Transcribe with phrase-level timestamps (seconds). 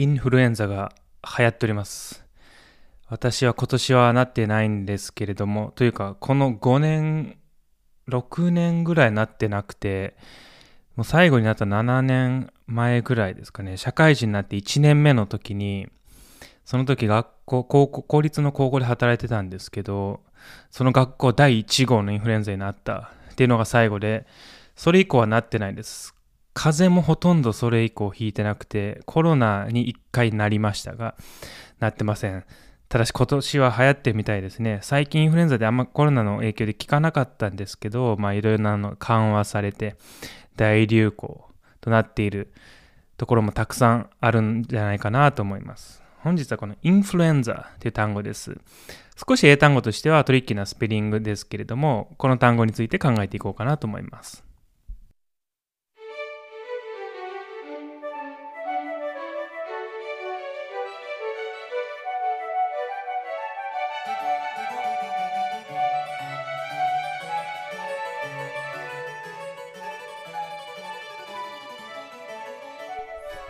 [0.00, 0.92] インフルエンザが
[1.24, 2.24] 流行っております。
[3.08, 7.36] 私は今年はなってないんですけれども、というか、この5年、
[8.08, 10.16] 6年ぐらいなってなくて、
[10.94, 15.88] もう最後になった7年前ぐらいですかね、社会人になって1年目の時に、
[16.64, 20.20] その時学校、高校、公立の高校で働いてたんですけど、
[20.70, 24.28] その学校第1号のインフルエンザになったっていうのが最後で、
[24.76, 26.14] それ以降はなってないです。
[26.58, 31.14] 風邪もほとんどそれ以降引いてなくて、コロナに1回なりましたが、
[31.78, 32.44] なってません。
[32.88, 34.80] ただし今年は流行ってみたいですね。
[34.82, 39.94] 最近インフルエンザであんまコロナの影響で効かなかったんですけど、まあいろいろなの緩和されて
[40.56, 41.48] 大流行
[41.80, 42.52] となっている
[43.18, 46.02] ところもたくさんあるんじゃないかなと思います。
[46.24, 48.58] 本日はこのインフルエンザという単語です。
[49.28, 54.47] 少し英単語としてはトリッキーなスペリングですけれども、この単語について考えていこうかなと思います。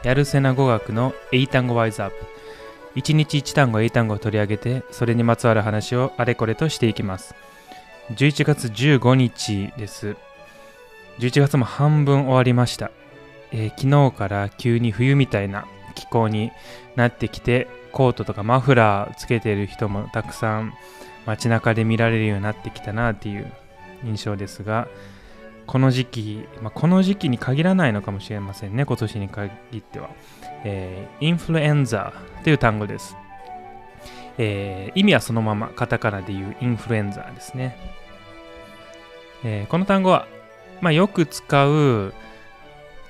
[0.05, 2.17] やるせな語学の英単語ワイズアップ。
[2.95, 7.35] 一日一単語英単語を取り上げて、それにまつわる話をあれこれとしていきます。
[8.15, 10.17] 11月15日です。
[11.19, 12.91] 11月も半分終わりました。
[13.51, 16.53] えー昨日から急に冬みたいな気候に
[16.95, 20.75] なってきて、コートとかマフラーつけている人もたくさん
[21.27, 23.51] 街中で見られるようになってきたなっていう
[24.05, 24.87] 印象ですが、
[25.69, 30.08] この時期、まあ、この時期に限らないのかもしれませんね、今年に限っては。
[30.64, 33.16] えーインフルエンザという単語です。
[34.39, 37.77] えー意味はそのまま、カタカナで言うインフルエンザですね。
[39.44, 40.27] えーこの単語は、
[40.80, 42.14] まあ、よく使う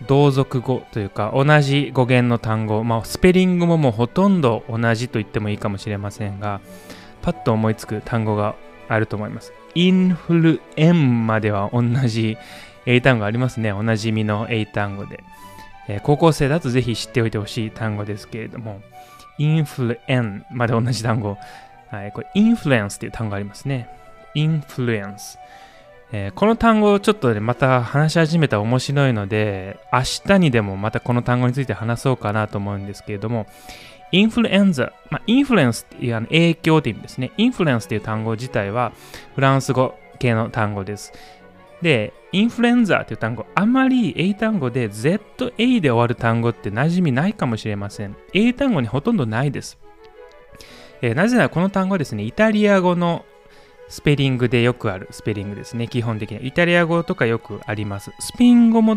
[0.09, 6.61] 同族語というか、同じ語源の単語、まあ、スペリングももうほとんど同じと言ってもいいかもしれませんが、
[7.23, 8.57] パッと思いつく単語が
[8.89, 9.53] あると思います。
[9.75, 12.37] インフルエンまでは同じ
[12.87, 13.73] 英単語ありますね。
[13.73, 15.23] おなじみの英単語で。
[15.89, 18.81] えー高校生だとぜひ知っておいてほしい単語ですけれども、
[19.39, 21.39] インフルエンまで同じ単語。
[21.91, 23.89] はい、これ、インフルエンスという単語ありますね。
[24.35, 25.39] インフルエンス。
[26.13, 33.47] えーこの単語をちょっとね、また話し始めたら面白いので、明日にでもまたこの単語について話そうかなと思うんですけれども、
[34.13, 37.33] インフルエンザ、まあ、インフルエンスっていうあの影響という意味ですね。
[37.37, 38.93] インフルエンスという単語自体は
[39.35, 41.13] フランス語系の単語です。
[41.83, 48.17] で、インフルエンザという単語、あまり英単語で ZA で終わる単語って馴染みないかもしれません。
[48.33, 49.79] 英単語にほとんどないです。
[51.01, 53.25] えーなぜならこの単語はですね、イタリア語の
[53.89, 56.45] スペリングでよくあるスペリングですね、基本的には。
[56.45, 58.13] イタリア語とかよくあります。
[58.19, 58.97] スペイン語も、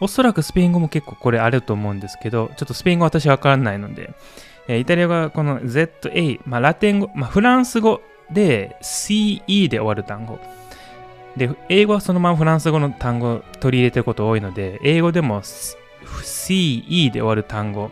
[0.00, 4.14] おそらくスペイン語も結構これあると思うんですけど、ちょっとスペイン語私わからないので、
[4.68, 10.38] えーイタリア語はこの ZA、まあ、ラテン語、まあ、フランス語で CE で終わる単語。
[11.36, 17.90] で、英語はそのままフランス語の単語取り入れてること多いので、英語でも CE で終わる単語、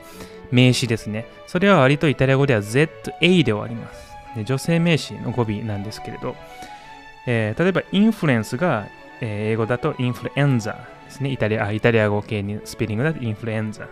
[0.50, 1.26] 名詞ですね。
[1.46, 2.88] それは割とイタリア語では ZA
[3.42, 4.04] で終わります。
[4.34, 6.34] で女性名詞の語尾なんですけれど、
[7.26, 8.86] えー例えばインフルエンスが、
[9.24, 11.32] えー英語だとインフルエンザですね。
[11.32, 13.88] イタリアあイタリア語系にスペリングだとインフルエンザ。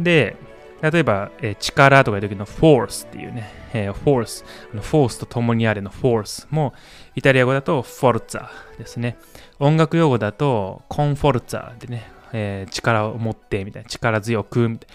[0.00, 0.36] で、
[0.80, 6.72] 例えば、えー力とかいう時の force っていうね、えー force、あの force と共にあれの force も
[7.14, 8.48] イタリア語だと forza
[8.78, 9.16] ですね。
[9.58, 14.88] 音楽用語だと conforza でね、えー力を持ってみたいな、力強くみたい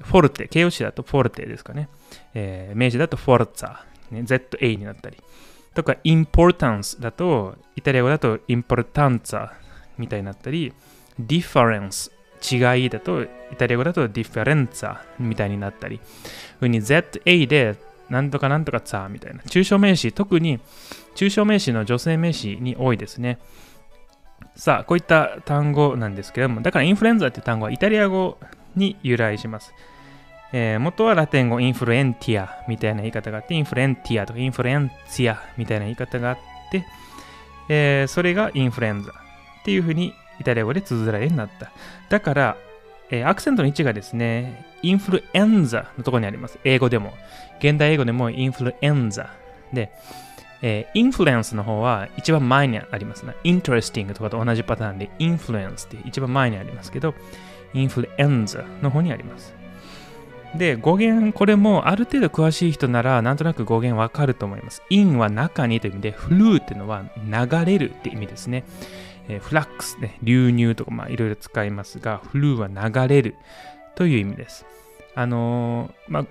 [0.00, 0.06] な。
[0.06, 1.88] フォルテ、形容詞だとフォルテですかね。
[2.34, 3.78] えー名詞だとフォルツァ、
[4.10, 5.18] ね、ZA になったり。
[5.78, 9.52] とか、 importance だと、イタリア語だと importanza
[9.96, 10.72] みたいになったり、
[11.20, 12.10] difference、
[12.42, 16.00] 違いだと、イタリア語だと differenza みたいになったり、
[16.58, 17.76] ふうに ZA で、
[18.10, 19.42] なんとかなんとかツァみたいな。
[19.44, 20.58] 抽象名詞、特に
[21.14, 23.38] 抽象名詞の女性名詞に多いですね。
[24.56, 28.36] さあ、こういった単語なんですけども、だからインフルエンザっていう単語はイタリア語
[28.74, 29.72] に由来します。
[30.52, 36.38] えー元はラテン語 influentia みたいな言い方があって、 influentia とか influentia みたいな言い方があっ
[36.70, 36.84] て、
[37.68, 39.14] えーそれが influenza っ
[39.64, 41.70] ていうふうにイタリア語で綴られるようになった。
[42.08, 42.56] だから、
[43.10, 46.58] えーアクセントの位置がですね、 influenza のところにあります。
[46.64, 47.12] 英語でも。
[47.58, 49.30] 現代英語でも influenza。
[49.72, 49.90] で、
[50.62, 53.34] えー influence の方は一番前にありますね。
[53.44, 57.14] interesting とかと同じパターンで、 influence って一番前にありますけど、
[57.74, 59.57] インフルエンザの方にあります。
[60.56, 64.82] で、語源、これもある程度詳しい人なら、なんとなく語源わかると思います。
[64.88, 68.64] インは中にという意味で、フルーっていうのは流れるって意味ですね。
[69.28, 73.36] えーフラックスね、流入とか、いろいろ使いますが、フルーは流れる
[73.94, 74.64] という意味です。
[75.14, 76.24] あのー、まあ、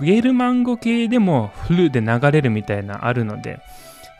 [0.00, 3.60] ゲルマン語系でもフルーで流れるみたいなあるので、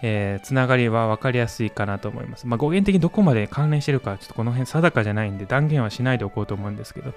[0.06, 2.46] えー、つながりは分かりやすいかなと思います。
[2.46, 7.14] まあ、語源的にどこまで関連してるか、ちょっとこの辺定かじゃないんで断言はしないでおこうと思うんですけど、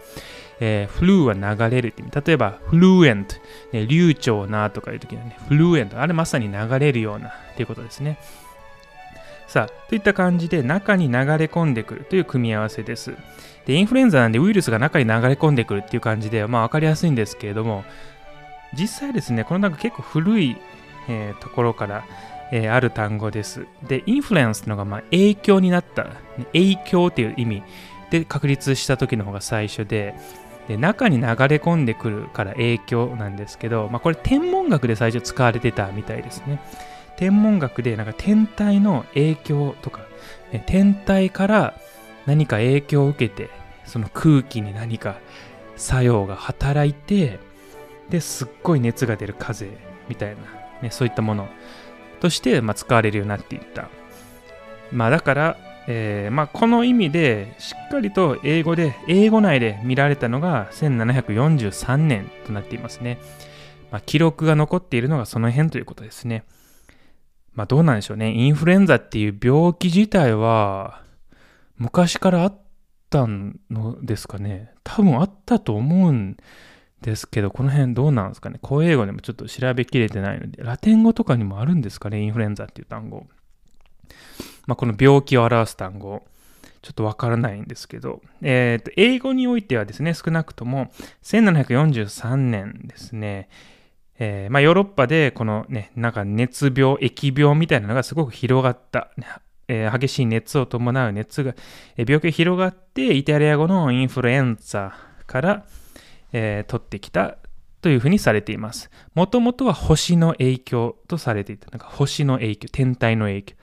[0.61, 2.11] えー、フルーは流れるって意味。
[2.25, 3.35] 例えば、フルエント、
[3.73, 8.19] ね、流暢なとかいう時はね、フルエント、あれまさに流れるようなっていうことですね。
[9.47, 13.15] さあ、といった感じで中に流れ込んでくるという組み合わせです。
[13.65, 17.83] で、インフルエンザなんでウイルスが中に流れ込んでくるっていう感じで、まあ分かりやすいんですけれども、
[18.73, 20.57] 実際ですね、このなんか結構古い、
[21.09, 22.05] えー、ところから、
[22.51, 23.65] えー、ある単語です。
[23.87, 26.07] で、インフルエンスというのがまあ影響になった、
[26.53, 27.63] 影響という意味
[28.09, 30.15] で確立した時の方が最初で、
[30.67, 36.59] で中に流れ込んでくるから影響なんですけど、まあ、これ天文学で最初使われてたみたいですね。
[37.15, 40.01] 天文学でなんか天体の影響とか、
[40.51, 41.79] ね、天体から
[42.25, 43.49] 何か影響を受けて、
[43.85, 45.17] その空気に何か
[45.77, 47.39] 作用が働いて、
[48.09, 49.69] ですっごい熱が出る風
[50.07, 50.37] みたいな、
[50.81, 51.49] ね、そういったもの
[52.19, 53.89] として、まあ、使われるようになっていった。
[54.91, 63.19] まあだから、えー、まあ、この意味でしっかりと英語で、英語内で見られたのが1743年となっていますね。
[63.91, 66.43] まあ、記録が残っているのがその辺ということですね。
[67.53, 68.33] まあどうなんでしょうね。
[68.33, 71.01] インフルエンザっていう病気自体は
[71.77, 72.61] 昔からあっ
[73.09, 74.73] たのですかね。
[74.83, 78.59] 多分あったと思うんですですけど、この辺どうなんですかね。
[78.61, 83.27] 公英語でもちょっと調べきれてないので、ラテン語とかにもあるんですかね、インフルエンザっていう単語。
[84.65, 86.25] まあ、この病気を表す単語、
[86.81, 90.91] ちょっとわからないんですけど、えー、と英語においてはですね、少なくとも
[91.23, 93.49] 1743年ですね、
[94.19, 99.11] えー、まあ、ヨーロッパでこのね、なんか熱病、疫病みたいなのがすごく広がった。
[99.69, 101.53] えー、激しい熱を伴う熱が、
[101.97, 104.93] えー、病気が広がって、イタリア語のインフルエンザ
[105.25, 105.65] から、
[106.33, 107.37] えー、取ってきた
[107.81, 108.89] というふうにされています。
[109.13, 111.69] もともとは星の影響とされていた。
[111.71, 113.55] なんか星の影響、天体の影響。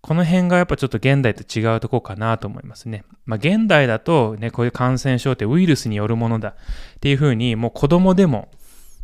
[0.00, 3.04] この辺がやっぱちょっと現代と違うとこかなと思いますね。
[3.26, 6.54] まあ現代だとね、こういう感染症ってウイルスによるものだっ
[7.00, 8.48] ていうふうにもう子供でも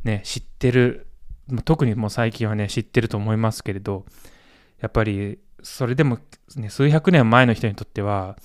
[0.04, 1.08] ね、知ってる、
[1.64, 4.06] 特にもう最近はね、知ってると思いますけれど、
[4.80, 6.18] やっぱりそれでも、
[6.56, 8.36] ね、数百年前の人にとっては、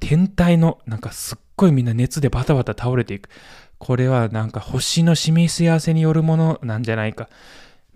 [0.00, 3.28] 天体の、なんかすっごいみんな熱でバタバタ倒れていく。
[3.78, 7.28] これはなんか星の示し合わせによるものなんじゃないか、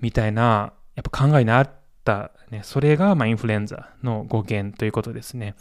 [0.01, 1.71] みたいな、やっぱ考えにあっ
[2.05, 5.55] た、ね、それがまあインフルエンザの語源ということですね。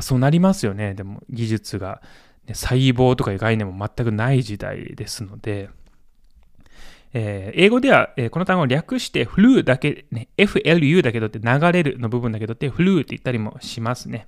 [0.00, 0.94] そうなりますよね。
[0.94, 2.02] でも技術が、
[2.46, 5.70] ね、細胞とかいう概念も全くない時代ですので、
[7.12, 14.26] えー、英語では、えー、この単語を略して flu だけ、ね、flu だけどって流れるの部分だけどって flu って言ったりもしますね。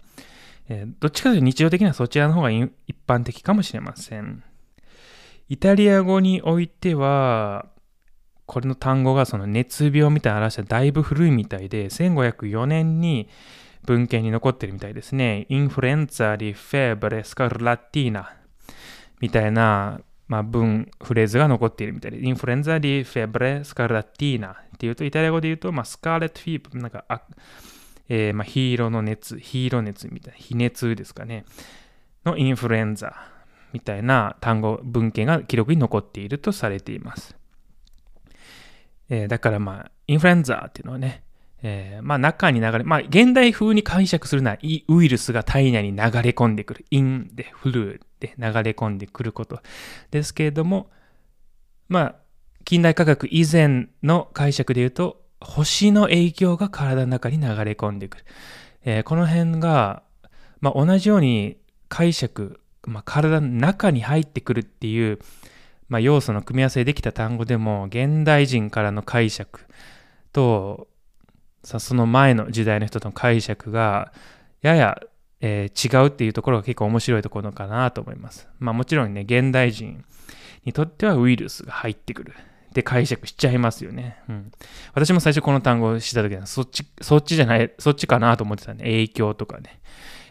[0.69, 2.71] えー、どっちかというと日常的にはそちらの方が一
[3.07, 4.45] 般的かもしれません。
[5.49, 7.67] イタリア語においては、
[8.45, 13.29] これの単語がその熱病みたいな話はだいぶ古いみたいで、1504年に
[13.85, 15.47] 文献に残ってるみたいですね。
[15.49, 18.35] インフルエンザリフェブレスカルラティーナ
[19.21, 27.05] みたいな、まあ、文、フレーズが残っているみたいで、インフルエンザリフェブレスカルラティーナっていうと、イタリア語で言うと、まあ、スカーレットフィーブ、なんか、
[28.09, 31.45] えー、まあ、ヒーローの熱、ヒーロー熱みたいな、非熱ですかね、
[32.25, 33.15] のインフルエンザ
[33.73, 37.37] みたいな単語、文献が記録に残っているとされています。
[39.11, 41.23] えー、だからまあ、インフルエンザっていうのはね、
[41.63, 46.85] えー、まあ中に流れ、まあ現代風に解釈するのはウイルスが体内に流れ込んでくる。
[46.91, 49.61] インでフルで流れ込んでくること
[50.11, 50.91] ですけれども、
[51.89, 52.15] まあ
[52.65, 58.25] 近代科学以前の解釈で言うと、星の影響が体の中に流れ込んでくる。
[58.85, 60.03] えー、この辺が、
[60.61, 65.19] まあ、同じように解釈、まあ、体の中に入ってくるっていう、
[65.89, 69.61] まあ、要素の組み合わせでできた単語でも現代人からの解釈
[70.33, 70.89] と
[71.65, 74.13] さその前の時代の人との解釈が
[74.63, 75.01] やや、
[75.41, 78.49] えー、違うっていうところが結構面白いところかなと思います。
[78.59, 80.05] まあもちろんね現代人
[80.65, 82.35] にとってはウイルスが入ってくる。
[82.73, 84.19] で解釈しちゃいますよね。
[84.29, 84.53] うん。
[84.93, 88.85] 私も最初この単語を知った時は、そっち、そっちじゃない、そっちかなと思ってたね。
[88.85, 89.81] 影響とかね。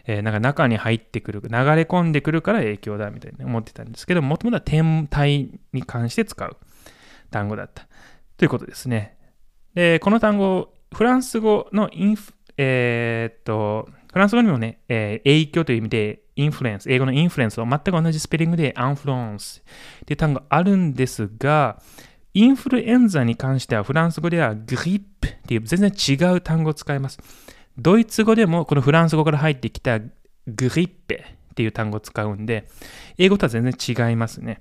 [0.06, 6.56] えー、なんか中に入ってくる、流れ込んでくるから影響だみたいに思ってたんですけど、もともとは天体に関して使う
[7.30, 7.86] 単語だった。
[8.38, 9.16] ということですね。
[9.74, 19.60] で、この単語、フランス語のインフ、えー、っと、フランス語にもね、えー、影響という意味で、インフルエンス、英語のインフルエンスを全く同じスペリングでアンフロンス
[20.02, 21.82] っていう単語があるんですが、
[22.38, 27.18] インフルエンザに関してはフランス語ではグリップっていう全然違う単語を使います。
[27.76, 30.08] ドイツ語でもこのフランス語から入ってきたグ
[30.46, 32.68] リッペっていう単語を使うんで、
[33.16, 34.60] 英語とは全然違いますね。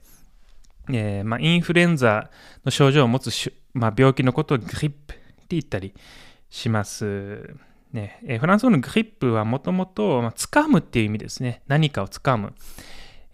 [0.89, 2.31] えーまあ、インフルエンザ
[2.65, 5.93] の症状を持つし、まあ、病気のことをグリップって言ったり
[6.49, 7.55] します。
[7.93, 11.61] ねえ、フランス語のグリップはもともと掴むっていう意味ですね。
[11.67, 12.55] 何かを掴む。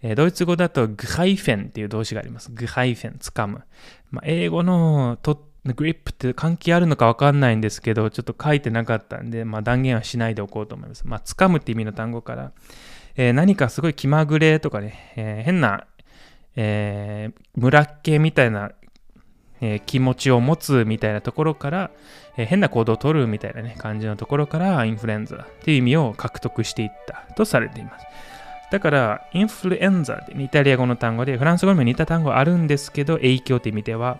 [0.04, 2.50] え、ドイツ語だとグハイフェンっていう動詞があります。
[2.52, 3.62] グハイフェン、掴む。
[4.10, 11.06] まあ、英語のとグリップって関係あるのかわかんないんですけど、ちょっと書いてなかったんで、まあ、断言はしないでおこうと思います。
[11.06, 12.52] まあ、掴むって意味の単語から、
[13.16, 15.86] えー、何かすごい気まぐれとかね、えー、変な
[16.56, 18.72] えー、村っ気みたいな、
[19.60, 21.90] え、気持ちを持つみたいなところから、
[22.36, 28.06] え、変な行動をとるみたいな、ね、感じのところからインフルエンザっていう意味を獲得していったとされています。
[28.74, 34.18] だから、インフルエンザってイタリア語の単語で、フランス語にも似た単語あるんですけど、影響って意味では、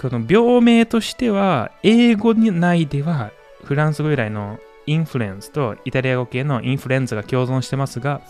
[0.00, 3.32] この病名としては、英語内では
[3.64, 8.20] フランス語由来のインフルエンスとイタリア語系のインフルエンザが共存してますが、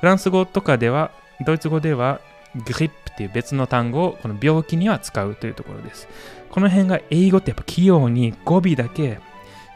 [0.00, 1.10] フランス語とかでは、
[1.44, 2.22] ドイツ語では
[2.54, 6.08] グリップっていう別の単語をこの病気には使うというところです。
[6.48, 9.20] この辺が英語ってやっぱ器用に語尾だけ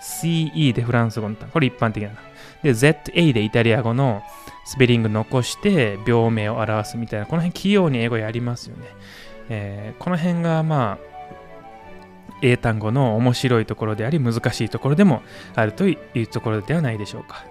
[0.01, 1.53] CE でフランス語の単語。
[1.53, 2.09] これ一般的な。
[2.65, 4.23] で、ZA でイタリア語の
[4.65, 8.87] スペリング残して病名を表すみたいな、この辺器用に英語やりますよね。
[9.51, 11.15] えー、この辺がまあ、
[12.41, 15.23] 英単語の面白いところであり難しいところでも
[15.55, 17.45] あるというところではないでしょうか。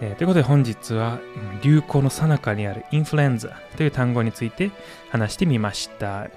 [0.00, 1.18] えー、ということで本日は
[1.62, 4.70] 流行の最中にあるインフルエンザという単語について
[5.10, 6.28] 話してみました。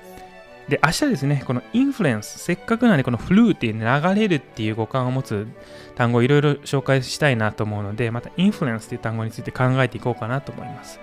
[0.69, 5.47] で、明日ですね、このインフルエンス、せっかくなんでこのフルーっていう流れるっていう語感を持つ
[5.95, 10.99] 単語をいろいろ紹介したいなと思うので、またインフルエンスっていう単語について考えていこうかなと思います。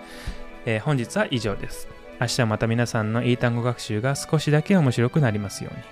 [0.64, 1.88] えー、本日は以上です。
[2.20, 5.82] 明日はまた皆さんの英単語学習が少しだけ面白くなりますように。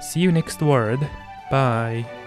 [0.00, 0.98] See you next word.
[1.50, 2.23] Bye.